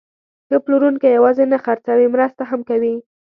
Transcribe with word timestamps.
ښه 0.47 0.57
پلورونکی 0.63 1.15
یوازې 1.17 1.43
نه 1.51 1.57
خرڅوي، 1.65 2.07
مرسته 2.15 2.41
هم 2.49 2.59
کوي. 2.69 2.95